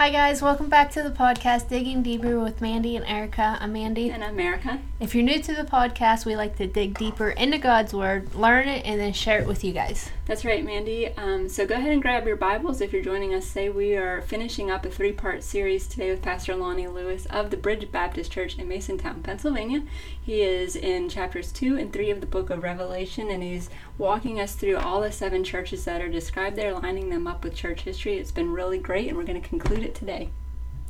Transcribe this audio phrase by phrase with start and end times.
[0.00, 0.40] Hi, guys.
[0.40, 3.58] Welcome back to the podcast, Digging Deeper with Mandy and Erica.
[3.60, 4.08] I'm Mandy.
[4.08, 4.78] And I'm Erica.
[4.98, 8.66] If you're new to the podcast, we like to dig deeper into God's Word, learn
[8.66, 10.08] it, and then share it with you guys.
[10.30, 11.08] That's right, Mandy.
[11.16, 14.22] Um, so go ahead and grab your Bibles if you're joining us Say We are
[14.22, 18.30] finishing up a three part series today with Pastor Lonnie Lewis of the Bridge Baptist
[18.30, 19.82] Church in Masontown, Pennsylvania.
[20.22, 24.38] He is in chapters 2 and 3 of the book of Revelation, and he's walking
[24.38, 27.80] us through all the seven churches that are described there, lining them up with church
[27.80, 28.16] history.
[28.16, 30.30] It's been really great, and we're going to conclude it today.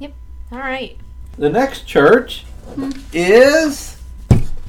[0.01, 0.13] Yep.
[0.53, 0.99] All right.
[1.39, 2.91] The next church hmm.
[3.15, 3.97] is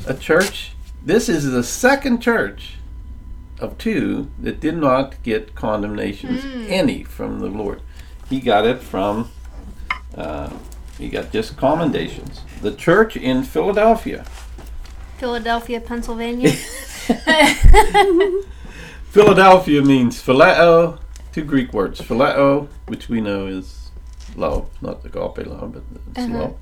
[0.07, 0.71] a church.
[1.03, 2.75] This is the second church
[3.61, 6.69] of two that did not get condemnations, mm.
[6.69, 7.81] any from the Lord.
[8.29, 9.29] He got it from,
[10.15, 10.49] uh,
[10.97, 12.41] he got just commendations.
[12.61, 14.25] The church in Philadelphia.
[15.17, 16.51] Philadelphia, Pennsylvania.
[19.11, 20.99] Philadelphia means phileo,
[21.33, 21.99] two Greek words.
[22.01, 23.91] Phileo, which we know is
[24.35, 26.37] love, not the agape love, but it's uh-huh.
[26.39, 26.55] love,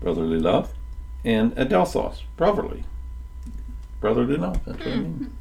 [0.00, 0.72] brotherly love.
[1.24, 2.84] And adelphos, brotherly.
[4.00, 4.92] Brotherly love, that's what mm.
[4.92, 5.32] I mean.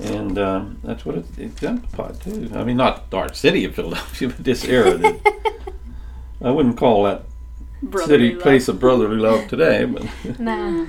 [0.00, 2.50] And um, that's what it exemplified too.
[2.54, 4.96] I mean, not the city of Philadelphia, but this era.
[4.96, 5.54] That,
[6.42, 7.24] I wouldn't call that
[7.82, 8.42] brotherly city love.
[8.42, 10.06] place of brotherly love today, but.
[10.38, 10.86] nah.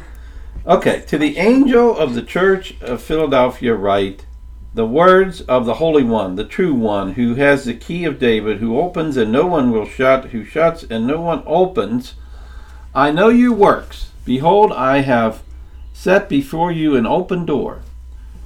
[0.67, 4.25] Okay, to the angel of the church of Philadelphia, write
[4.73, 8.59] the words of the Holy One, the true One, who has the key of David,
[8.59, 12.13] who opens and no one will shut, who shuts and no one opens.
[12.93, 14.11] I know your works.
[14.25, 15.41] Behold, I have
[15.93, 17.81] set before you an open door,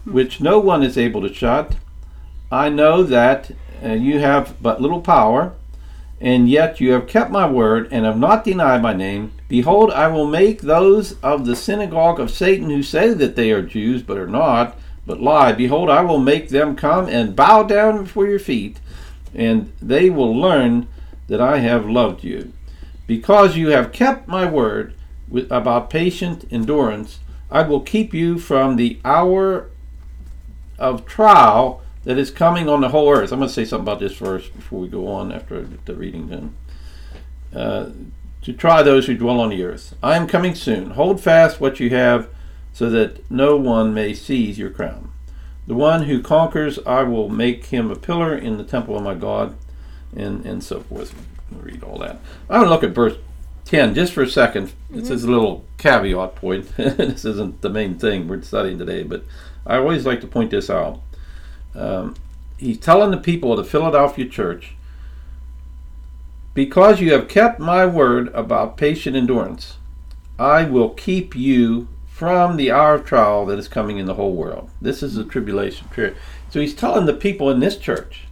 [0.05, 1.75] which no one is able to shut.
[2.51, 3.51] I know that
[3.83, 5.53] uh, you have but little power
[6.23, 9.33] and yet you have kept my word and have not denied my name.
[9.49, 13.61] Behold, I will make those of the synagogue of Satan who say that they are
[13.61, 15.51] Jews but are not, but lie.
[15.51, 18.79] Behold, I will make them come and bow down before your feet,
[19.35, 20.87] and they will learn
[21.27, 22.53] that I have loved you.
[23.05, 24.93] Because you have kept my word
[25.27, 27.19] with, about patient endurance,
[27.51, 29.69] I will keep you from the hour
[30.77, 33.31] of trial that is coming on the whole earth.
[33.31, 36.27] I'm going to say something about this first before we go on after the reading
[36.27, 36.55] then.
[37.55, 37.89] Uh,
[38.41, 39.95] to try those who dwell on the earth.
[40.03, 40.91] I am coming soon.
[40.91, 42.27] Hold fast what you have
[42.73, 45.11] so that no one may seize your crown.
[45.65, 49.13] The one who conquers, I will make him a pillar in the temple of my
[49.13, 49.55] God,
[50.13, 51.15] and, and so forth.
[51.51, 52.19] read all that.
[52.49, 53.15] I want to look at verse
[53.65, 54.99] 10 just for a 2nd mm-hmm.
[54.99, 56.67] This is a little caveat point.
[56.75, 59.23] this isn't the main thing we're studying today, but
[59.65, 60.99] I always like to point this out.
[61.75, 62.15] Um,
[62.57, 64.75] he's telling the people of the Philadelphia church,
[66.53, 69.77] because you have kept my word about patient endurance,
[70.37, 74.33] I will keep you from the hour of trial that is coming in the whole
[74.33, 74.69] world.
[74.79, 76.15] This is the tribulation period.
[76.49, 78.25] So he's telling the people in this church,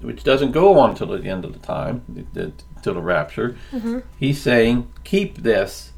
[0.00, 2.26] which doesn't go on until the end of the time,
[2.82, 4.00] till the rapture, mm-hmm.
[4.18, 5.92] he's saying, keep this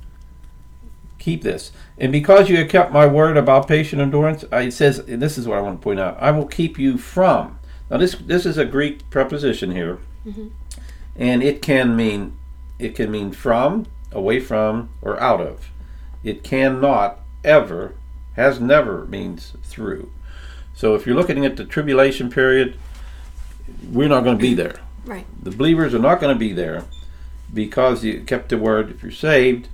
[1.23, 1.71] keep this.
[1.99, 5.47] And because you have kept my word about patient endurance, it says, and this is
[5.47, 7.59] what I want to point out, I will keep you from.
[7.91, 10.49] Now this this is a Greek preposition here, mm-hmm.
[11.15, 12.37] and it can mean
[12.79, 15.71] it can mean from, away from, or out of.
[16.25, 17.95] It cannot ever,
[18.35, 20.11] has never means through.
[20.75, 22.79] So if you're looking at the tribulation period,
[23.91, 24.81] we're not going to be there.
[25.05, 25.27] Right.
[25.41, 26.85] The believers are not going to be there
[27.53, 28.91] because you kept the word.
[28.91, 29.69] If you're saved,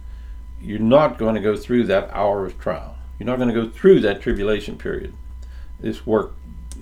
[0.60, 2.96] you're not going to go through that hour of trial.
[3.18, 5.14] You're not going to go through that tribulation period.
[5.80, 6.34] This work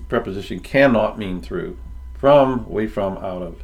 [0.09, 1.77] preposition cannot mean through,
[2.15, 3.63] from, away from, out of.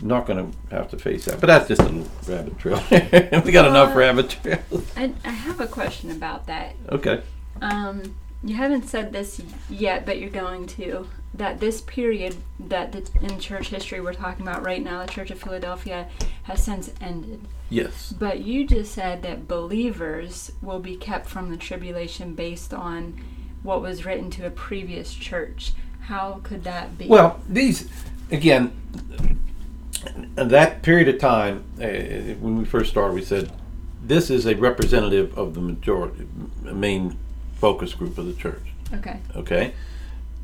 [0.00, 1.40] not going to have to face that.
[1.40, 2.82] But that's just a little rabbit trail.
[3.44, 4.92] we got uh, enough rabbit trails.
[4.96, 6.74] I, I have a question about that.
[6.90, 7.22] Okay.
[7.60, 8.14] Um,
[8.44, 11.08] you haven't said this yet, but you're going to.
[11.34, 15.30] That this period that the, in church history we're talking about right now, the Church
[15.30, 16.08] of Philadelphia,
[16.42, 17.40] has since ended.
[17.70, 18.12] Yes.
[18.18, 23.18] But you just said that believers will be kept from the tribulation based on
[23.62, 25.72] what was written to a previous church.
[26.00, 27.06] How could that be?
[27.06, 27.88] Well, these,
[28.30, 28.76] again,
[30.34, 33.52] that period of time, uh, when we first started, we said
[34.04, 36.26] this is a representative of the majority,
[36.62, 37.16] main
[37.62, 38.72] focus group of the church.
[38.92, 39.20] Okay.
[39.36, 39.72] Okay.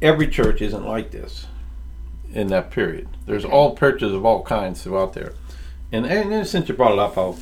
[0.00, 1.49] Every church isn't like this
[2.32, 3.09] in that period.
[3.26, 3.53] There's okay.
[3.53, 5.32] all churches of all kinds throughout there.
[5.91, 7.37] And, and since you brought it up, I'll,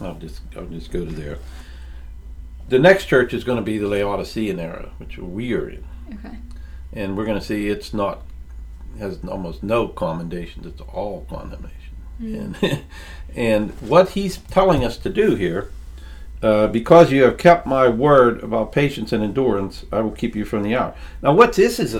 [0.00, 1.38] I'll just I'll just go to there.
[2.68, 5.84] The next church is going to be the Laodicean era, which we are in.
[6.12, 6.36] Okay.
[6.92, 8.22] And we're going to see it's not
[8.98, 11.94] has almost no commendations; it's all condemnation.
[12.20, 12.60] Mm.
[12.60, 12.84] And
[13.36, 15.70] and what he's telling us to do here,
[16.42, 20.44] uh, because you have kept my word about patience and endurance, I will keep you
[20.44, 20.94] from the hour.
[21.22, 21.96] Now, what this is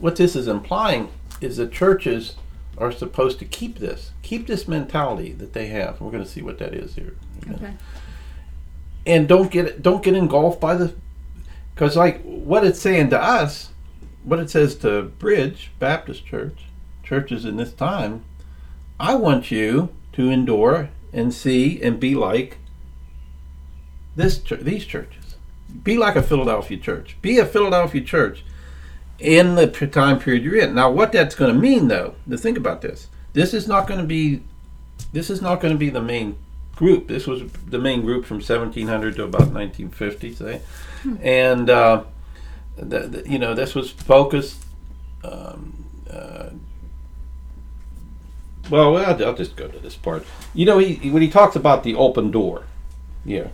[0.00, 1.10] what this is implying
[1.40, 2.36] is that churches
[2.78, 6.00] are supposed to keep this, keep this mentality that they have.
[6.00, 7.16] We're going to see what that is here.
[7.50, 7.74] Okay.
[9.04, 10.94] And don't get don't get engulfed by the,
[11.74, 13.70] because like what it's saying to us,
[14.22, 16.66] what it says to Bridge Baptist Church,
[17.02, 18.24] churches in this time,
[19.00, 22.58] I want you to endure and see and be like
[24.18, 25.36] this chur- these churches.
[25.84, 27.16] Be like a Philadelphia church.
[27.22, 28.44] Be a Philadelphia church
[29.18, 30.74] in the time period you're in.
[30.74, 34.00] Now, what that's going to mean, though, to think about this, this is not going
[34.00, 34.42] to be,
[35.12, 36.36] this is not going to be the main
[36.74, 37.06] group.
[37.06, 40.60] This was the main group from 1700 to about 1950, say,
[41.22, 42.02] and uh,
[42.76, 44.64] the, the, you know this was focused.
[45.22, 46.50] Um, uh,
[48.68, 50.24] well, I'll, I'll just go to this part.
[50.54, 52.64] You know, he when he talks about the open door,
[53.24, 53.48] yeah.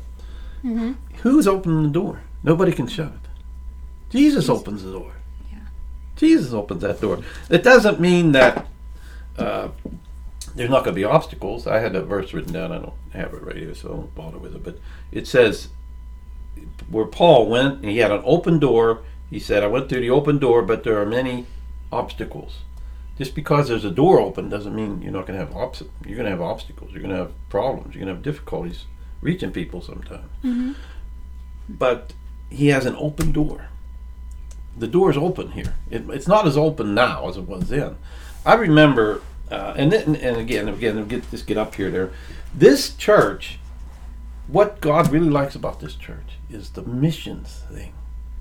[1.22, 2.22] Who's opening the door?
[2.43, 3.28] Nobody can shut it.
[4.08, 5.12] Jesus opens the door.
[5.52, 5.58] Yeah.
[6.16, 7.20] Jesus opens that door.
[7.50, 8.66] It doesn't mean that
[9.37, 9.69] uh,
[10.55, 11.66] there's not going to be obstacles.
[11.66, 12.72] I had a verse written down.
[12.72, 14.64] I don't have it right here, so I won't bother with it.
[14.64, 14.78] But
[15.12, 15.69] it says
[16.88, 19.02] where Paul went and he had an open door.
[19.28, 21.46] He said, "I went through the open door, but there are many
[21.90, 22.58] obstacles."
[23.19, 26.16] Just because there's a door open doesn't mean you're not going to have obs- You're
[26.16, 26.93] going to have obstacles.
[26.93, 27.94] You're going to have problems.
[27.94, 28.87] You're going to have difficulties
[29.25, 30.31] reaching people sometimes.
[30.44, 30.73] Mm-hmm.
[31.69, 32.12] But
[32.50, 33.69] he has an open door.
[34.76, 35.75] The door is open here.
[35.91, 37.97] It, it's not as open now as it was then.
[38.47, 42.11] I remember, uh, and then, and again, again, get just get up here there.
[42.55, 43.59] This church,
[44.47, 47.94] what God really likes about this church is the missions thing.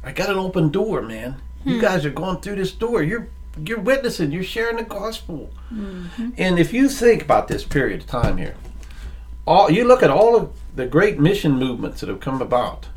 [0.04, 1.42] I got an open door, man.
[1.64, 1.82] You hmm.
[1.82, 3.02] guys are going through this door.
[3.02, 3.30] You're
[3.64, 4.32] you're witnessing.
[4.32, 5.52] You're sharing the gospel.
[5.72, 6.32] Mm-hmm.
[6.38, 8.56] And if you think about this period of time here,
[9.46, 12.88] all you look at all of the great mission movements that have come about,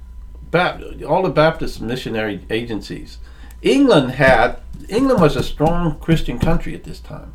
[0.55, 3.19] all the Baptist missionary agencies.
[3.63, 7.35] England had England was a strong Christian country at this time,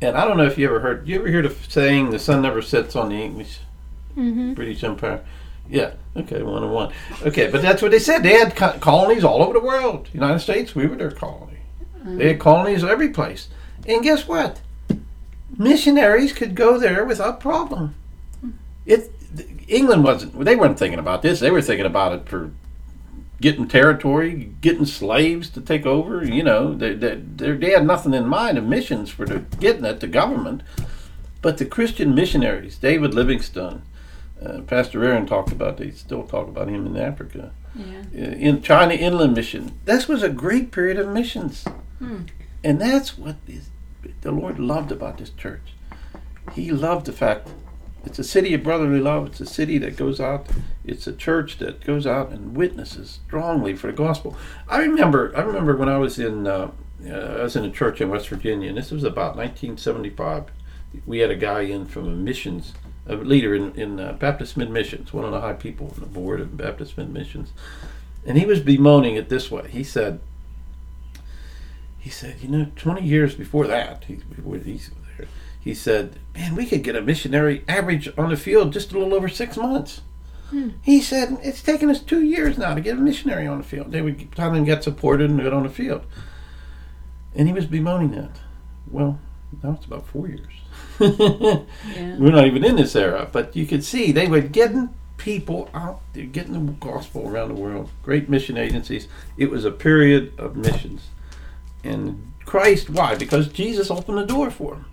[0.00, 1.08] and I don't know if you ever heard.
[1.08, 3.60] You ever hear the saying "the sun never sets on the English
[4.16, 4.54] mm-hmm.
[4.54, 5.24] British Empire"?
[5.68, 5.92] Yeah.
[6.16, 6.42] Okay.
[6.42, 6.92] One on one.
[7.22, 8.22] Okay, but that's what they said.
[8.22, 10.08] They had co- colonies all over the world.
[10.12, 11.60] United States, we were their colony.
[11.96, 12.16] Uh-huh.
[12.16, 13.48] They had colonies every place,
[13.86, 14.60] and guess what?
[15.56, 17.94] Missionaries could go there without problem.
[18.86, 19.10] It
[19.68, 20.44] England wasn't.
[20.44, 21.40] They weren't thinking about this.
[21.40, 22.50] They were thinking about it for
[23.40, 26.24] getting territory, getting slaves to take over.
[26.24, 30.00] You know, they they, they had nothing in mind of missions for the, getting at
[30.00, 30.62] the government.
[31.40, 33.82] But the Christian missionaries, David Livingstone,
[34.44, 35.76] uh, Pastor Aaron talked about.
[35.78, 38.02] They still talk about him in Africa, Yeah.
[38.14, 39.72] uh, in China Inland Mission.
[39.84, 41.64] This was a great period of missions,
[41.98, 42.22] Hmm.
[42.62, 43.70] and that's what is,
[44.20, 45.74] the Lord loved about this church.
[46.52, 47.48] He loved the fact
[48.04, 49.26] it's a city of brotherly love.
[49.28, 50.48] It's a city that goes out.
[50.84, 54.36] It's a church that goes out and witnesses strongly for the gospel.
[54.68, 55.32] I remember.
[55.36, 56.46] I remember when I was in.
[56.46, 56.72] Uh,
[57.04, 60.44] uh, I was in a church in West Virginia, and this was about 1975.
[61.04, 62.74] We had a guy in from a missions,
[63.06, 66.06] a leader in, in uh, Baptist Mid Missions, one of the high people on the
[66.06, 67.52] board of Baptist Mid Missions,
[68.24, 69.68] and he was bemoaning it this way.
[69.68, 70.20] He said,
[71.98, 74.58] he said, you know, 20 years before that, he, before
[75.62, 79.14] he, said, man, we could get a missionary average on the field just a little
[79.14, 80.02] over six months.
[80.50, 80.70] Hmm.
[80.82, 83.92] He said, it's taken us two years now to get a missionary on the field.
[83.92, 86.04] They would time and get supported and get on the field.
[87.34, 88.40] And he was bemoaning that.
[88.90, 89.18] Well,
[89.62, 90.46] now it's about four years.
[91.00, 92.16] Yeah.
[92.18, 96.00] We're not even in this era, but you could see they were getting people out
[96.12, 97.90] there, getting the gospel around the world.
[98.02, 99.08] Great mission agencies.
[99.36, 101.08] It was a period of missions.
[101.82, 103.14] And Christ, why?
[103.14, 104.84] Because Jesus opened the door for them.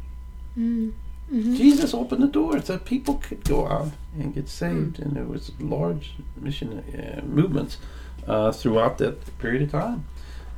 [1.32, 5.52] Jesus opened the door so people could go out and get saved, and there was
[5.60, 7.78] large mission uh, movements
[8.28, 10.06] uh, throughout that period of time.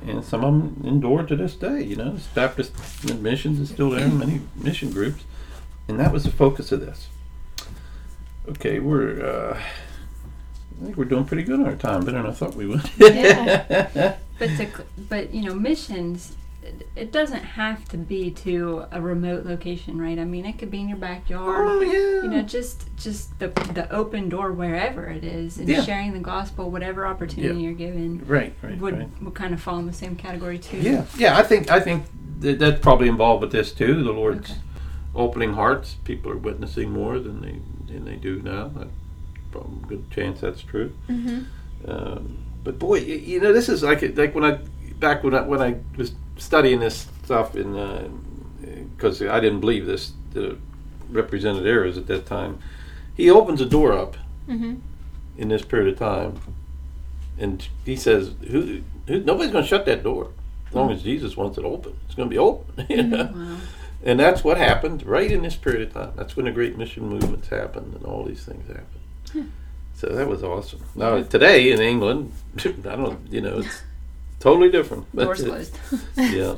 [0.06, 1.84] And some of them endure to this day.
[1.84, 2.74] You know, Baptist
[3.20, 5.24] missions is still there, many mission groups,
[5.88, 7.08] and that was the focus of this.
[8.50, 9.24] Okay, we're.
[9.24, 9.62] Uh,
[10.82, 12.90] I think we're doing pretty good on our time, better than I thought we would.
[12.98, 14.16] Yeah.
[14.40, 14.68] But to,
[14.98, 16.36] but you know, missions.
[16.80, 20.20] It- It doesn't have to be to a remote location, right?
[20.20, 21.66] I mean, it could be in your backyard.
[21.68, 22.24] oh yeah.
[22.24, 25.82] You know, just just the the open door wherever it is, and Yeah.
[25.84, 27.64] sharing the gospel, whatever opportunity Yeah.
[27.66, 29.10] you're given, right, right, would right.
[29.24, 30.78] would kind of fall in the same category too.
[30.78, 31.38] Yeah, yeah.
[31.38, 32.04] I think I think
[32.42, 34.04] that that's probably involved with this too.
[34.04, 34.60] The Lord's Okay.
[35.16, 35.96] opening hearts.
[36.04, 37.56] People are witnessing more than they
[37.92, 38.72] than they do now.
[38.80, 38.86] I,
[39.52, 40.92] probably good chance that's true.
[41.10, 41.40] Mm-hmm.
[41.90, 44.60] Um, but boy, you, you know, this is like like when I
[45.00, 48.08] back when I when I was studying this stuff in uh,
[48.96, 50.58] because I didn't believe this the
[51.10, 52.60] represented errors at that time.
[53.16, 54.18] He opens a door up
[54.50, 54.76] Mm-hmm.
[55.38, 56.42] in this period of time,
[57.38, 58.82] and he says, "Who?
[59.08, 60.32] who nobody's going to shut that door
[60.68, 60.96] as long mm.
[60.96, 61.96] as Jesus wants it open.
[62.06, 63.26] It's going to be open." you know?
[63.26, 63.58] Mm, wow.
[64.04, 66.14] And that's what happened right in this period of time.
[66.16, 69.52] That's when the great mission movements happened and all these things happened.
[69.94, 70.84] So that was awesome.
[70.96, 72.34] Now today in England,
[72.66, 73.84] I don't, you know, it's
[74.42, 75.14] totally different.
[75.16, 75.78] Doors closed.
[76.18, 76.56] yeah.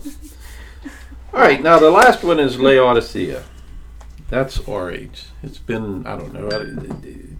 [1.34, 3.44] All right, now the last one is Laodicea.
[4.30, 5.25] That's our age.
[5.44, 6.50] It's been, I don't know,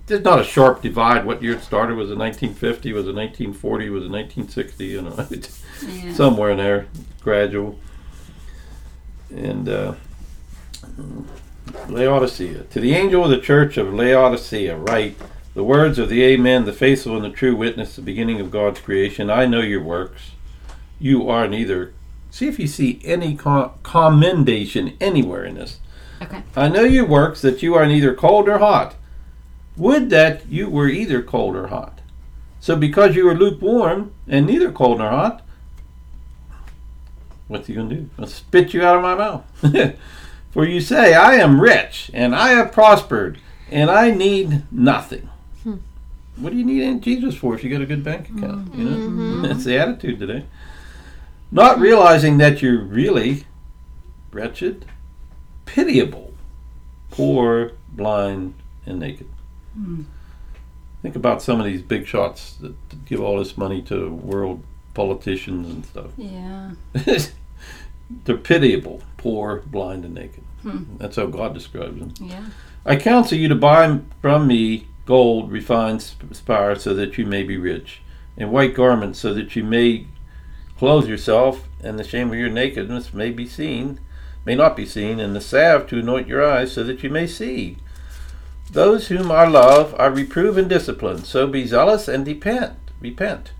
[0.06, 1.26] there's not a sharp divide.
[1.26, 1.96] What year it started?
[1.96, 2.94] Was it 1950?
[2.94, 3.90] Was it 1940?
[3.90, 4.86] Was it 1960?
[4.86, 5.28] You know,
[5.88, 6.14] Yeah.
[6.14, 6.88] somewhere in there,
[7.22, 7.80] gradual.
[9.32, 9.96] And uh,
[11.88, 12.64] Laodicea.
[12.64, 15.18] To the angel of the church of Laodicea, write
[15.54, 18.80] the words of the Amen, the faithful and the true witness, the beginning of God's
[18.80, 19.30] creation.
[19.30, 20.32] I know your works.
[21.00, 21.94] You are neither.
[22.32, 25.80] See if you see any co- commendation anywhere in this.
[26.22, 26.44] Okay.
[26.56, 28.96] I know your works, that you are neither cold nor hot.
[29.78, 32.00] Would that you were either cold or hot.
[32.60, 35.42] So because you are lukewarm and neither cold nor hot,
[37.48, 38.10] what's he going to do?
[38.18, 39.96] I'll spit you out of my mouth.
[40.52, 43.40] For you say, I am rich, and I have prospered,
[43.72, 45.30] and I need nothing.
[46.36, 48.74] What do you need in Jesus for if you got a good bank account?
[48.74, 48.86] You mm-hmm.
[48.86, 49.42] know, mm-hmm.
[49.44, 50.46] that's the attitude today.
[51.52, 53.46] Not realizing that you're really
[54.32, 54.86] wretched,
[55.66, 56.34] pitiable,
[57.12, 59.30] poor, blind, and naked.
[59.76, 60.04] Hmm.
[61.04, 62.74] Think about some of these big shots that
[63.06, 64.64] give all this money to world
[64.94, 66.12] politicians and stuff.
[66.18, 66.72] Yeah.
[68.26, 70.44] They're pitiable, poor, blind, and naked.
[70.62, 70.98] Hmm.
[70.98, 72.14] That's how God describes them.
[72.20, 72.46] Yeah.
[72.86, 77.44] I counsel you to buy from me gold refined sp- spire so that you may
[77.44, 78.02] be rich,
[78.38, 80.08] and white garments so that you may
[80.78, 84.00] clothe yourself, and the shame of your nakedness may be seen,
[84.46, 87.28] may not be seen, and the salve to anoint your eyes so that you may
[87.28, 87.78] see.
[88.72, 92.74] Those whom I love I reprove and discipline, so be zealous and repent.
[93.00, 93.52] Repent.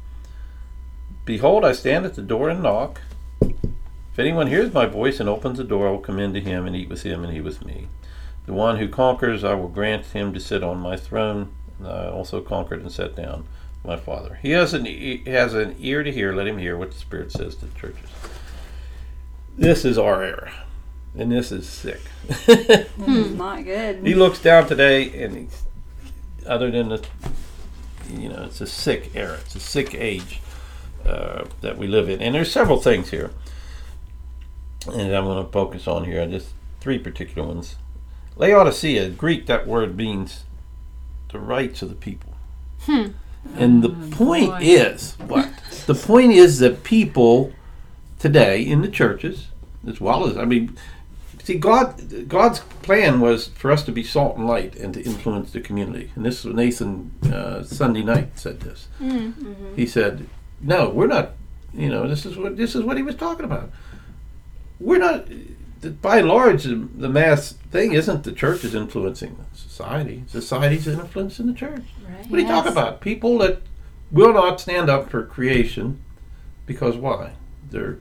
[1.26, 3.02] Behold, I stand at the door and knock.
[3.42, 6.66] If anyone hears my voice and opens the door, I will come in to him
[6.66, 7.88] and eat with him and he with me.
[8.46, 11.54] The one who conquers, I will grant him to sit on my throne.
[11.80, 13.46] And I also conquered and sat down,
[13.84, 14.40] my Father.
[14.42, 16.34] He has an e- has an ear to hear.
[16.34, 18.10] Let him hear what the Spirit says to the churches.
[19.58, 20.52] This is our era,
[21.16, 22.02] and this is sick.
[22.48, 24.06] This not good.
[24.06, 25.64] he looks down today, and he's,
[26.48, 27.06] other than the,
[28.10, 29.38] you know, it's a sick era.
[29.42, 30.42] It's a sick age
[31.06, 33.32] uh, that we live in, and there's several things here,
[34.88, 36.26] and I'm going to focus on here.
[36.26, 37.76] Just three particular ones.
[38.36, 40.44] Laodicea, Greek, that word means
[41.32, 42.34] the rights of the people.
[42.82, 43.08] Hmm.
[43.56, 44.60] And the oh, point boy.
[44.62, 45.50] is what?
[45.86, 47.52] The point is that people
[48.18, 49.48] today in the churches,
[49.88, 50.78] as well as I mean,
[51.44, 55.52] see, God, God's plan was for us to be salt and light and to influence
[55.52, 56.12] the community.
[56.16, 58.88] And this was Nathan uh, Sunday night said this.
[58.98, 59.32] Hmm.
[59.32, 59.76] Mm-hmm.
[59.76, 60.28] He said,
[60.62, 61.32] "No, we're not.
[61.74, 63.72] You know, this is what this is what he was talking about.
[64.80, 65.26] We're not."
[65.84, 70.24] By and large, the the mass thing isn't the church is influencing society.
[70.28, 71.84] Society's influencing the church.
[72.08, 72.30] Right.
[72.30, 73.02] What are you talking about?
[73.02, 73.62] People that
[74.12, 76.02] will not stand up for creation
[76.66, 77.34] because why?
[77.70, 78.00] They're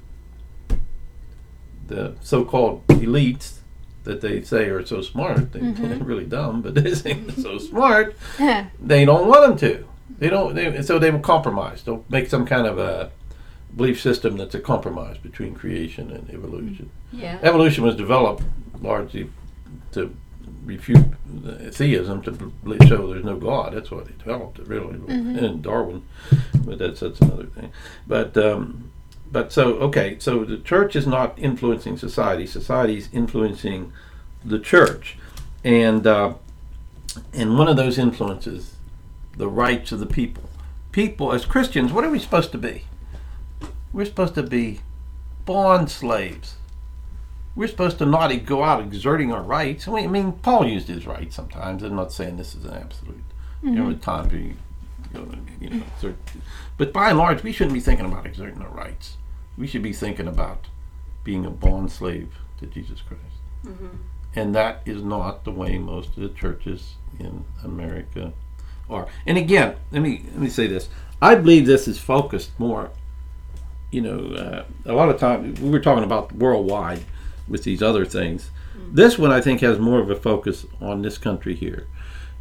[1.88, 3.58] the so-called elites
[4.04, 5.52] that they say are so smart.
[5.52, 6.04] They, They're mm-hmm.
[6.10, 8.16] really dumb, but they they're so smart.
[8.80, 9.88] They don't want them to.
[10.18, 10.54] They don't.
[10.54, 11.82] They, so they will compromise.
[11.82, 13.10] They'll make some kind of a
[13.76, 16.90] belief system that's a compromise between creation and evolution.
[17.12, 17.38] Yeah.
[17.42, 18.44] Evolution was developed
[18.80, 19.30] largely
[19.92, 20.14] to
[20.64, 22.32] refute the theism to
[22.86, 23.74] show there's no God.
[23.74, 24.94] That's why they developed it, really,
[25.44, 26.04] and Darwin.
[26.64, 27.72] But that's that's another thing.
[28.06, 28.90] But um,
[29.30, 32.46] but so okay, so the church is not influencing society.
[32.46, 33.92] Society is influencing
[34.44, 35.16] the church,
[35.64, 36.34] and uh,
[37.32, 38.76] and one of those influences,
[39.36, 40.48] the rights of the people.
[40.92, 42.84] People as Christians, what are we supposed to be?
[43.92, 44.80] We're supposed to be
[45.44, 46.56] bond slaves.
[47.54, 49.86] We're supposed to not go out exerting our rights.
[49.86, 51.82] I mean, I mean, Paul used his rights sometimes.
[51.82, 53.24] I'm not saying this is an absolute.
[53.62, 54.56] You know, at times we, you
[55.14, 55.28] know,
[55.60, 56.16] you know, exert,
[56.76, 59.18] but by and large, we shouldn't be thinking about exerting our rights.
[59.56, 60.66] We should be thinking about
[61.22, 63.22] being a bond slave to Jesus Christ.
[63.64, 63.96] Mm-hmm.
[64.34, 68.32] And that is not the way most of the churches in America
[68.90, 69.06] are.
[69.26, 70.88] And again, let me let me say this:
[71.20, 72.90] I believe this is focused more
[73.92, 77.04] you know, uh, a lot of time we were talking about worldwide
[77.46, 78.50] with these other things.
[78.90, 81.86] This one I think has more of a focus on this country here.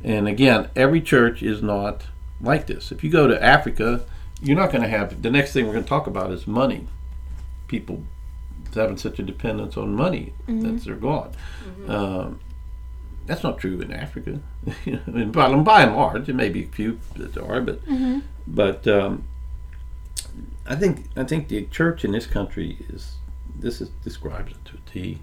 [0.04, 2.08] And again, every church is not
[2.40, 2.92] like this.
[2.92, 4.06] If you go to Africa,
[4.42, 6.88] you're not going to have the next thing we're going to talk about is money.
[7.68, 8.04] People
[8.74, 11.36] having such a dependence on money that's their god.
[11.88, 12.40] Um,
[13.26, 14.40] that's not true in Africa.
[14.86, 17.82] you know, and by, by and large, there may be a few that are, but
[18.48, 19.24] but um,
[20.66, 23.16] I think I think the church in this country is
[23.60, 25.20] this is describes it to a T.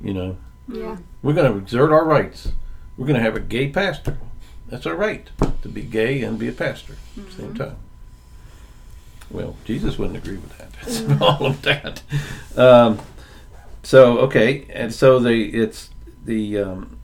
[0.00, 0.36] You know,
[0.68, 0.96] Yeah.
[1.22, 2.52] we're going to exert our rights.
[2.96, 4.18] We're going to have a gay pastor.
[4.68, 5.28] That's our right
[5.62, 7.76] to be gay and be a pastor at the same time.
[9.30, 11.22] Well, Jesus wouldn't agree with that.
[11.22, 12.02] All of that.
[12.56, 12.98] Um,
[13.82, 15.90] so okay, and so the it's
[16.24, 16.98] the um,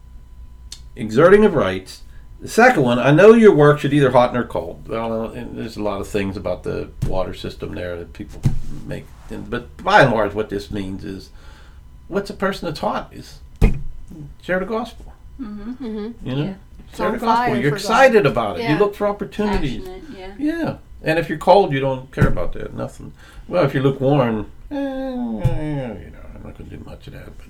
[0.97, 2.03] exerting of rights.
[2.45, 4.87] The second one, I know your work should either hot or cold.
[4.87, 8.43] Well, and there's a lot of things about the water system there that people
[8.85, 11.31] make, but by and large, what this means is,
[12.07, 13.39] what's a person that's hot is
[14.43, 15.15] share the gospel.
[15.41, 16.11] Mm-hmm.
[16.23, 16.55] You know, yeah.
[16.95, 17.57] share the gospel.
[17.57, 17.77] You're for God.
[17.77, 18.65] excited about it.
[18.65, 18.75] Yeah.
[18.75, 19.83] You look for opportunities.
[19.89, 20.35] Passionate, yeah.
[20.39, 22.75] Yeah, and if you're cold, you don't care about that.
[22.75, 23.15] Nothing.
[23.49, 24.81] Well, if you're lukewarm, eh, you
[26.11, 27.39] know, I'm not going to do much of that.
[27.39, 27.47] But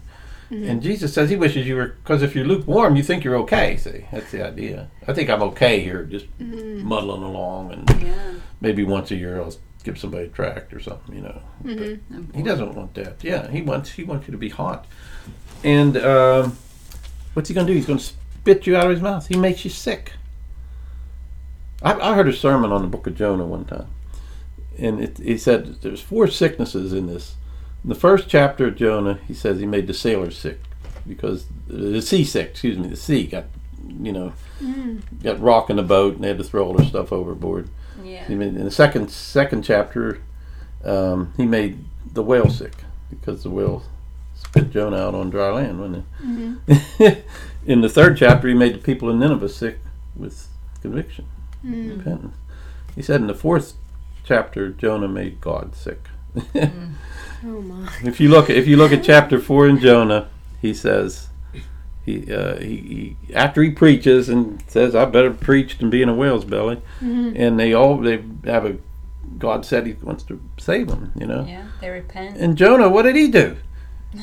[0.62, 3.76] and Jesus says He wishes you were because if you're lukewarm, you think you're okay.
[3.76, 4.88] See, that's the idea.
[5.08, 8.32] I think I'm okay here, just muddling along, and Yeah.
[8.60, 11.14] maybe once a year I'll give somebody a tract or something.
[11.14, 12.36] You know, Mm-hmm.
[12.36, 13.22] He doesn't want that.
[13.24, 14.86] Yeah, He wants He wants you to be hot.
[15.62, 16.56] And um,
[17.34, 17.76] what's He going to do?
[17.76, 19.26] He's going to spit you out of His mouth.
[19.26, 20.12] He makes you sick.
[21.82, 23.88] I, I heard a sermon on the book of Jonah one time,
[24.78, 27.34] and it, he said there's four sicknesses in this.
[27.84, 30.58] In the first chapter of Jonah, he says he made the sailors sick
[31.06, 32.50] because the sea sick.
[32.50, 33.44] Excuse me, the sea got
[33.86, 35.02] you know mm.
[35.22, 37.68] got rock in the boat and they had to throw all their stuff overboard.
[38.02, 38.26] Yeah.
[38.28, 40.22] Made, in the second second chapter,
[40.82, 42.72] um, he made the whale sick
[43.10, 43.82] because the whale
[44.34, 46.26] spit Jonah out on dry land, wasn't it?
[46.26, 47.20] Mm-hmm.
[47.70, 49.78] in the third chapter, he made the people in Nineveh sick
[50.16, 50.48] with
[50.80, 51.26] conviction,
[51.64, 51.98] mm.
[51.98, 52.36] repentance.
[52.94, 53.74] He said in the fourth
[54.24, 56.08] chapter, Jonah made God sick.
[56.34, 56.94] Mm.
[57.44, 57.88] Oh my.
[58.02, 60.28] If you look, if you look at chapter four in Jonah,
[60.62, 61.28] he says,
[62.04, 66.08] he, uh, he, he after he preaches and says, "I better preach than be in
[66.08, 68.76] a whale's belly," and they all they have a
[69.38, 71.44] God said He wants to save them, you know.
[71.48, 71.66] Yeah.
[71.80, 72.36] They repent.
[72.36, 73.56] And Jonah, what did he do?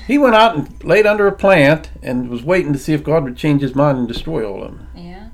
[0.07, 3.23] He went out and laid under a plant and was waiting to see if God
[3.23, 4.87] would change His mind and destroy all of them.
[4.95, 5.29] Yeah.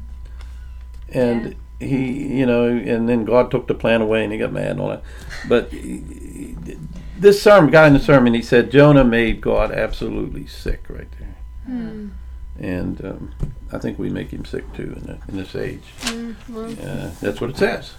[1.10, 4.72] And he, you know, and then God took the plant away and he got mad
[4.72, 5.04] and all that.
[5.48, 6.04] But he-
[7.20, 11.36] this sermon, guy in the sermon, he said Jonah made God absolutely sick right there.
[11.70, 12.12] Mm.
[12.60, 13.36] And um,
[13.72, 15.84] I think we make him sick too in, the, in this age.
[16.02, 16.36] Mm.
[16.50, 17.94] Well, Uh, that's what it says.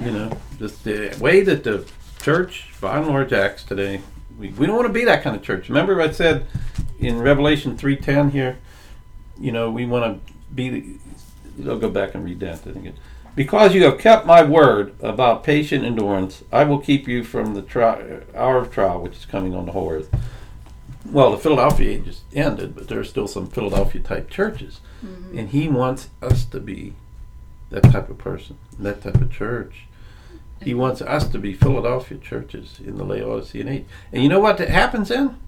[0.00, 1.86] You know, just the way that the
[2.22, 4.00] church, by and large, acts today.
[4.38, 5.68] We, we don't want to be that kind of church.
[5.68, 6.46] Remember, I said
[6.98, 8.58] in Revelation three ten here.
[9.38, 10.98] You know, we want to be.
[11.66, 12.66] I'll go back and read that.
[12.66, 12.94] I think it,
[13.34, 17.62] because you have kept my word about patient endurance, I will keep you from the
[17.62, 20.10] tri- hour of trial which is coming on the whole earth.
[21.04, 25.36] Well, the Philadelphia age just ended, but there are still some Philadelphia type churches, mm-hmm.
[25.36, 26.94] and he wants us to be
[27.70, 29.86] that type of person, that type of church.
[30.62, 33.84] He wants us to be Philadelphia churches in the Laodicean age.
[34.12, 35.38] And you know what that happens then?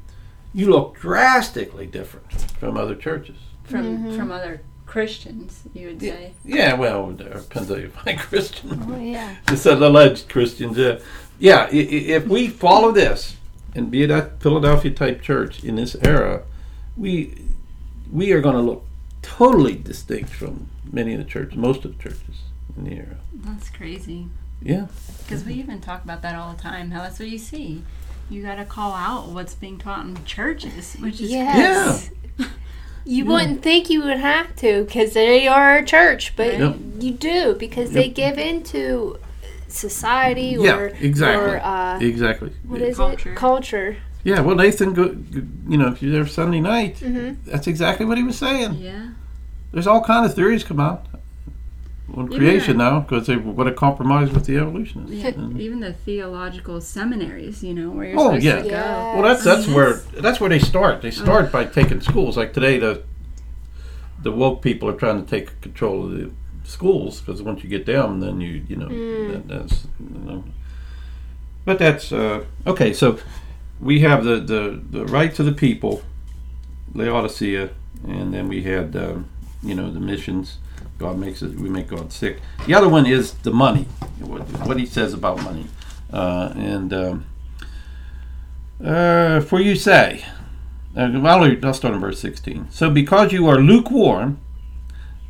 [0.52, 3.36] You look drastically different from other churches.
[3.64, 4.16] From mm-hmm.
[4.16, 4.62] from other
[4.98, 6.32] Christians, you would say.
[6.44, 8.80] Yeah, well, it depends how you find Christian.
[8.88, 9.34] oh yeah.
[9.48, 11.00] It's an alleged Christians, yeah.
[11.40, 13.36] Yeah, i- i- if we follow this
[13.74, 16.42] and be that Philadelphia type church in this era,
[16.96, 17.34] we
[18.12, 18.84] we are going to look
[19.22, 22.36] totally distinct from many of the churches, most of the churches
[22.76, 23.16] in the era.
[23.34, 24.28] That's crazy.
[24.62, 24.86] Yeah.
[25.24, 26.92] Because we even talk about that all the time.
[26.92, 27.82] How that's what you see.
[28.30, 32.10] You got to call out what's being taught in churches, which is Yes.
[33.06, 36.76] You wouldn't think you would have to because they are a church, but Yep.
[37.00, 38.14] you do because they Yep.
[38.14, 39.18] give into
[39.68, 41.50] society Yeah, or exactly.
[41.54, 42.52] or uh, Exactly.
[42.66, 43.32] what is Culture.
[43.32, 43.36] it?
[43.36, 43.96] Culture.
[44.22, 45.14] Yeah, well, Nathan, go,
[45.68, 47.36] you know, if you're there Sunday night, Mhm.
[47.44, 48.74] that's exactly what he was saying.
[48.80, 49.08] Yeah.
[49.72, 51.04] There's all kind of theories come out
[52.16, 55.12] on Even creation the- now because they want to compromise with the evolutionists.
[55.12, 58.56] Yeah, And- even the theological seminaries, you know, where you're Oh, supposed yeah.
[58.56, 58.68] to go.
[58.68, 59.14] Yeah.
[59.14, 59.74] well, that's that's Yes.
[59.76, 61.02] where that's where they start.
[61.02, 62.36] They start by taking schools.
[62.36, 63.02] Like today, the
[64.22, 66.30] the woke people are trying to take control of the
[66.62, 68.88] schools because once you get them, then you you know
[69.32, 70.44] that, that's you know.
[71.64, 72.92] But that's uh, okay.
[72.92, 73.18] So
[73.80, 76.02] we have the, the the rights of the people,
[76.94, 77.70] Laodicea,
[78.06, 79.26] and then we had um,
[79.62, 80.58] you know the missions.
[80.98, 81.58] God makes it.
[81.58, 82.40] We make God sick.
[82.66, 83.84] The other one is the money.
[84.20, 85.66] What, he says about money,
[86.12, 87.26] uh, and um,
[88.84, 90.24] uh, for you say.
[90.96, 92.68] Uh, I'll, I'll start in verse 16.
[92.70, 94.38] So, because you are lukewarm,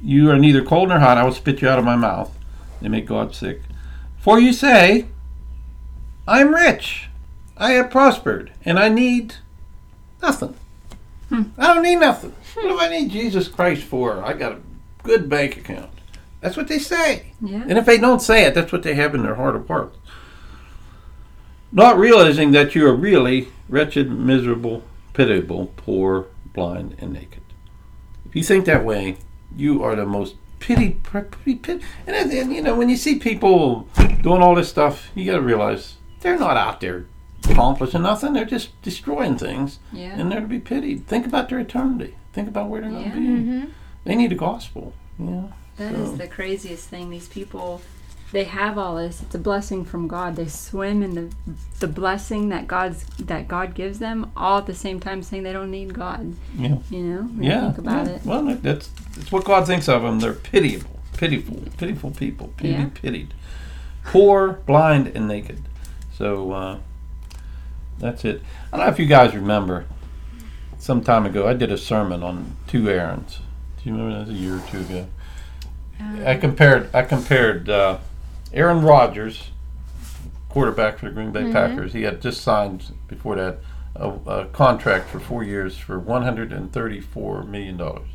[0.03, 2.37] you are neither cold nor hot, I will spit you out of my mouth.
[2.83, 3.63] They make God sick.
[4.19, 5.07] For you say,
[6.29, 7.09] I am rich,
[7.57, 9.37] I have prospered, and I need
[10.23, 10.55] nothing.
[11.31, 12.35] I don't need nothing.
[12.55, 14.23] What do I need Jesus Christ for?
[14.23, 14.61] I got a
[15.05, 15.91] good bank account.
[16.41, 17.33] That's what they say.
[17.41, 17.63] Yeah.
[17.69, 19.97] And if they don't say it, that's what they have in their heart of hearts.
[21.73, 27.43] Not realizing that you are really wretched, miserable, pitiable, poor, blind, and naked.
[28.27, 29.17] If you think that way,
[29.57, 31.85] you are the most pity, pity, pity.
[32.07, 33.89] And, then, you know, when you see people
[34.23, 37.07] doing all this stuff, you got to realize they're not out there
[37.49, 38.33] accomplishing nothing.
[38.33, 40.15] They're just destroying things, Yeah.
[40.19, 41.07] and they're to be pitied.
[41.07, 42.15] Think about their eternity.
[42.33, 43.15] Think about where they're going Yeah.
[43.15, 43.27] to be.
[43.27, 43.65] Mm-hmm.
[44.05, 44.93] They need a gospel.
[45.19, 45.45] Yeah.
[45.77, 47.11] That is So- the craziest thing.
[47.11, 47.81] These people,
[48.33, 49.23] they have all this.
[49.23, 50.37] It's a blessing from God.
[50.37, 51.29] They swim in the
[51.81, 55.53] the blessing that God's that God gives them, all at the same time saying they
[55.53, 56.35] don't need God.
[56.57, 56.77] Yeah.
[56.91, 57.55] You know, Yeah.
[57.55, 58.13] you think about yeah.
[58.15, 58.25] it.
[58.25, 60.21] Well, that's that's what God thinks of them.
[60.21, 62.89] They're pitiable, pitiful, pitiful people, to Yeah.
[62.95, 63.35] pitied,
[64.05, 65.63] poor, blind, and naked.
[66.17, 66.79] So uh,
[67.99, 68.43] that's it.
[68.73, 69.87] I don't know if you guys remember.
[70.79, 73.39] Some time ago, I did a sermon on two errands.
[73.85, 74.29] Do you remember that?
[74.29, 75.07] was a year or two ago.
[76.25, 76.93] I compared.
[76.95, 77.99] I compared uh,
[78.55, 79.51] Aaron Rodgers,
[80.49, 81.93] quarterback for the Green Bay Packers.
[81.93, 83.59] He had just signed before that
[83.95, 88.09] a, a contract for four years for one hundred and thirty-four million dollars,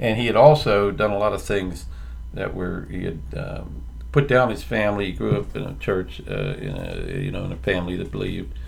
[0.00, 1.86] and he had also done a lot of things
[2.34, 5.06] that were he had um, put down his family.
[5.06, 8.10] He grew up in a church, uh, in a you know in a family that
[8.10, 8.58] believed,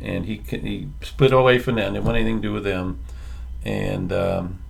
[0.00, 1.94] and he he split away from them.
[1.94, 3.00] Didn't want anything to do with them,
[3.64, 4.12] and.
[4.12, 4.63] Um, and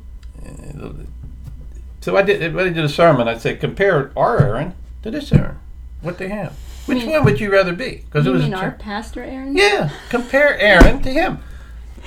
[2.00, 2.54] so I did.
[2.54, 5.58] When I did a sermon, I said, compare our Aaron to this Aaron.
[6.02, 6.52] What they have.
[6.86, 8.02] Which mean- one would you rather be?
[8.04, 9.56] Because it was mean our pastor Aaron?
[9.56, 9.90] yeah.
[10.10, 11.38] Compare Aaron to him.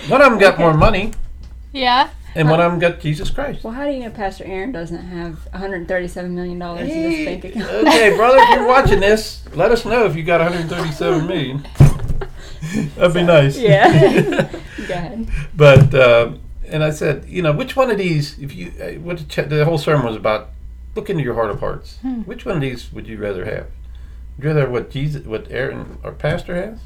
[0.08, 0.63] One of them got Okay.
[0.63, 1.13] more money,
[1.71, 2.10] Yeah.
[2.36, 3.63] and one of them got Jesus Christ.
[3.63, 7.45] Well, how do you know Pastor Aaron doesn't have 137 million dollars in his bank
[7.45, 7.67] account?
[7.88, 11.65] okay, brother, if you're watching this, let us know if you got 137 million.
[12.97, 13.58] That'd be nice.
[13.58, 13.88] Yeah.
[14.88, 15.28] Go ahead.
[15.56, 18.38] But um, and I said, you know, which one of these?
[18.39, 20.49] If you, uh, what the, whole sermon was about,
[20.95, 21.97] look into your heart of hearts.
[22.25, 23.67] Which one of these would you rather have?
[24.38, 26.80] Would you rather have what Jesus, what Aaron, our pastor has,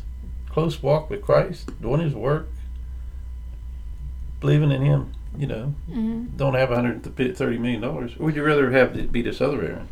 [0.49, 2.47] close walk with Christ, doing His work,
[4.39, 5.13] believing in Him.
[5.37, 6.35] You know, Mm-hmm.
[6.35, 9.87] don't have 130 million dollars, or would you rather have it be this other Aaron?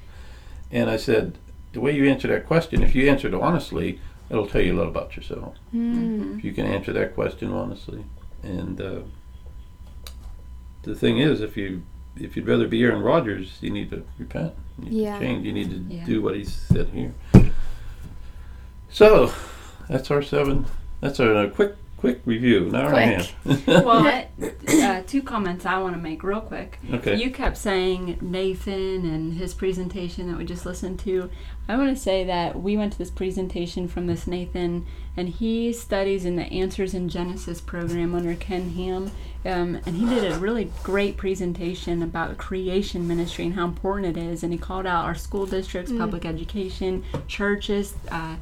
[0.71, 1.37] And I said,
[1.71, 3.99] the way you answer that question, if you answer it honestly,
[4.29, 6.37] it'll tell you a lot about yourself Mm-hmm.
[6.39, 8.03] if you can answer that question honestly.
[8.43, 8.99] And uh,
[10.83, 11.83] the thing is, if you
[12.17, 14.53] if you'd rather be Aaron Rodgers, you need to repent.
[14.79, 15.19] You need Yeah.
[15.19, 15.45] to change.
[15.45, 16.05] You need to Yeah.
[16.05, 17.13] do what he said here.
[18.89, 19.31] So
[19.87, 20.65] that's our seven.
[21.01, 22.69] That's our uh, quick quick review.
[22.71, 23.33] Now Quick.
[23.67, 24.23] Well,
[24.69, 26.79] uh, two comments I want to make real quick.
[26.93, 27.15] okay.
[27.15, 31.29] You kept saying Nathan and his presentation that we just listened to.
[31.69, 35.71] I want to say that we went to this presentation from this Nathan, and he
[35.71, 39.11] studies in the Answers in Genesis program under Ken Ham.
[39.45, 44.19] Um, and he did a really great presentation about creation ministry and how important it
[44.19, 44.41] is.
[44.41, 48.37] And he called out our school districts, public education, churches, uh,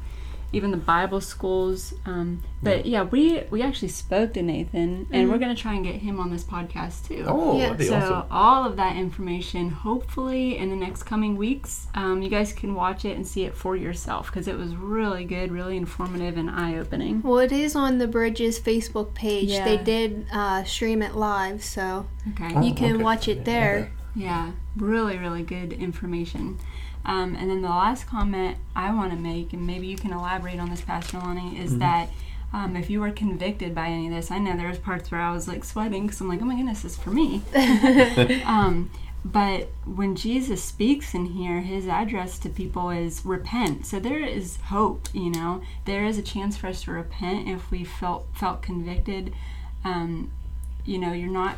[0.52, 1.92] even the Bible schools.
[2.06, 5.96] Um, but yeah, we we actually spoke to Nathan, and we're gonna try and get
[5.96, 7.24] him on this podcast too.
[7.26, 7.64] oh, Yeah.
[7.64, 8.22] that'd be So awesome.
[8.30, 13.04] all of that information, hopefully in the next coming weeks, um, you guys can watch
[13.04, 17.22] it and see it for yourself because it was really good, really informative, and eye-opening.
[17.22, 19.50] Well, it is on the Bridges Facebook page.
[19.50, 22.52] They did uh, stream it live, so Okay.
[22.56, 23.02] Oh, you can okay.
[23.04, 23.92] watch it there.
[24.16, 26.58] Yeah, really, really good information.
[27.04, 30.58] Um, and then the last comment I want to make, and maybe you can elaborate
[30.58, 32.10] on this, Pastor Lonnie, is that
[32.52, 35.20] um, if you were convicted by any of this, I know there was parts where
[35.20, 37.42] I was like sweating because I'm like, oh my goodness, this is for me.
[38.44, 38.90] um,
[39.24, 43.84] but when Jesus speaks in here, his address to people is repent.
[43.84, 45.60] So there is hope, you know.
[45.84, 49.34] There is a chance for us to repent if we felt felt convicted.
[49.84, 50.30] Um,
[50.84, 51.56] you know, you're not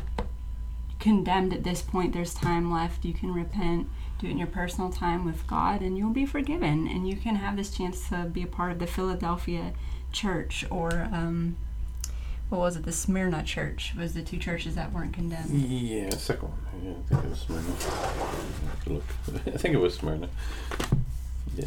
[0.99, 2.13] condemned at this point.
[2.13, 3.05] There's time left.
[3.05, 3.87] You can repent,
[4.21, 6.87] do it in your personal time with God, and you'll be forgiven.
[6.87, 9.73] And you can have this chance to be a part of the Philadelphia
[10.11, 11.55] church or um,
[12.49, 12.83] what was it?
[12.83, 15.49] The Smyrna church was the two churches that weren't condemned.
[15.51, 16.59] Yeah, second one.
[16.83, 17.73] Yeah, I think it was Smyrna.
[18.85, 19.03] I look.
[19.47, 20.29] I think it was Smyrna.
[21.55, 21.65] Yeah,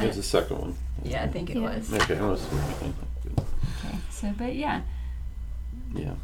[0.00, 0.74] it was the second one.
[1.04, 1.76] Yeah, I think it Yeah.
[1.76, 1.92] was.
[1.92, 2.94] Okay, it was Smyrna.
[3.84, 4.82] Okay, so but yeah,
[5.94, 6.14] Yeah.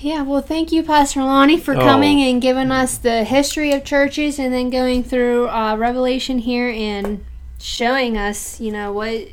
[0.00, 1.80] Yeah, well, thank you, Pastor Lonnie, for Oh.
[1.80, 6.68] coming and giving us the history of churches and then going through uh, Revelation here
[6.68, 7.24] and
[7.58, 9.28] showing us, you know, what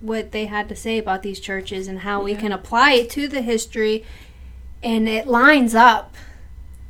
[0.00, 3.26] what they had to say about these churches and how we can apply it to
[3.26, 4.04] the history
[4.82, 6.14] and it lines up.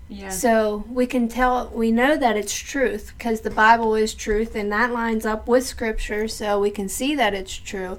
[0.09, 4.55] Yeah, so we can tell we know that it's truth because the bible is truth
[4.55, 7.99] and that lines up with scripture so we can see that it's true.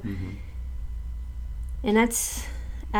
[1.84, 2.46] And that's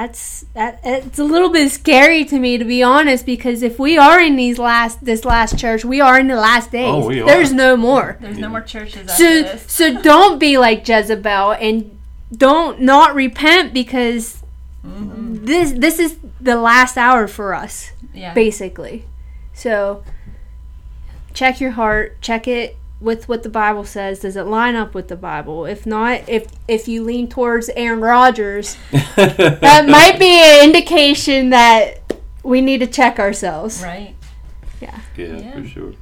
[0.02, 3.98] that's that it's a little bit scary to me to be honest because if we
[3.98, 7.22] are in these last this last church we are in the last days Oh, we
[7.22, 7.26] are.
[7.26, 9.72] there's no more there's no more churches so this.
[9.72, 11.98] so don't be like jezebel and
[12.36, 14.44] don't not repent because
[14.86, 15.44] Mm-hmm.
[15.46, 18.34] This this is the last hour for us, Yeah.
[18.34, 19.06] basically.
[19.54, 20.04] So
[21.34, 24.20] check your heart, check it with what the Bible says.
[24.20, 25.66] Does it line up with the Bible?
[25.66, 28.78] If not, if if you lean towards Aaron Rodgers,
[29.16, 33.82] that might be an indication that we need to check ourselves.
[33.84, 34.16] Right.
[34.82, 35.52] Yeah, Yeah.
[35.54, 35.94] for sure.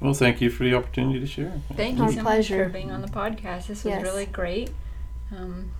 [0.00, 1.60] Well, thank you for the opportunity to share.
[1.74, 2.56] Thank Our you so pleasure.
[2.58, 3.66] much for being on the podcast.
[3.66, 4.02] This was Yes.
[4.02, 4.70] really great.
[5.30, 5.72] Um,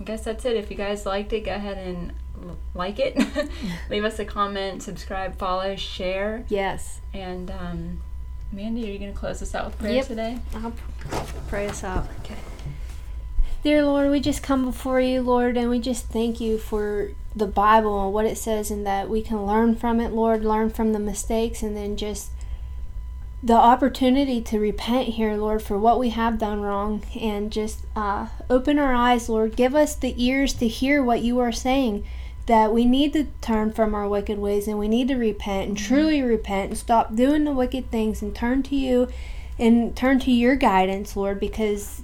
[0.00, 0.56] I guess that's it.
[0.56, 2.12] If you guys liked it, go ahead and
[2.74, 3.16] like it.
[3.90, 6.44] Leave us a comment, subscribe, follow, share.
[6.48, 7.00] Yes.
[7.12, 8.00] And um,
[8.52, 10.06] Mandy, are you going to close us out with prayer Yep.
[10.06, 10.38] today?
[10.54, 10.72] I'll
[11.48, 12.06] pray us out.
[12.20, 12.36] Okay.
[13.62, 17.46] Dear Lord, we just come before you, Lord, and we just thank you for the
[17.46, 20.92] Bible and what it says, and that we can learn from it, Lord, learn from
[20.92, 22.30] the mistakes, and then just
[23.42, 28.28] the opportunity to repent here, Lord, for what we have done wrong, and just uh,
[28.48, 29.56] open our eyes, Lord.
[29.56, 32.04] Give us the ears to hear what you are saying.
[32.48, 35.78] That we need to turn from our wicked ways and we need to repent and
[35.78, 35.86] mm-hmm.
[35.86, 39.08] truly repent and stop doing the wicked things and turn to you
[39.58, 42.02] and turn to your guidance, Lord, because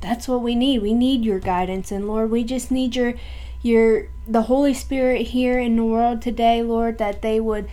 [0.00, 0.82] that's what we need.
[0.82, 3.14] We need your guidance, and Lord, we just need your
[3.62, 7.68] your the Holy Spirit here in the world today, Lord, that they would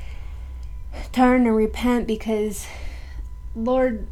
[1.12, 2.68] turn and repent because
[3.56, 4.08] Lord,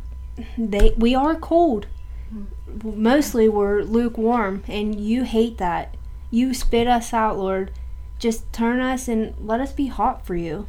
[0.57, 1.87] they we are cold.
[2.33, 3.01] Mm-hmm.
[3.01, 5.95] Mostly we're lukewarm, and you hate that.
[6.31, 7.71] You spit us out, Lord.
[8.17, 10.65] Just turn us and let us be hot for you.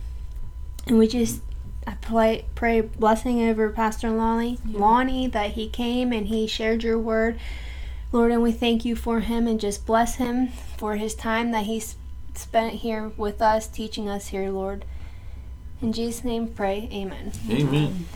[0.87, 1.41] And we just
[1.87, 6.99] I pray, pray blessing over Pastor Lonnie, Lonnie that he came and he shared your
[6.99, 7.41] word,
[8.13, 11.65] Lord, and we thank you for him and just bless him for his time that
[11.65, 11.97] he's
[12.35, 14.85] spent here with us, teaching us here, Lord.
[15.81, 17.33] In Jesus' name, pray, Amen.
[17.51, 18.07] Amen.